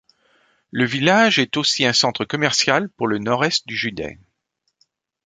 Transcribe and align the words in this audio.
Le 0.71 0.83
village 0.83 1.35
st 1.39 1.57
aussi 1.57 1.85
un 1.85 1.93
centre 1.93 2.25
commercial 2.25 2.89
pour 2.89 3.07
le 3.07 3.19
nord-est 3.19 3.67
du 3.67 3.75
județ. 3.77 4.17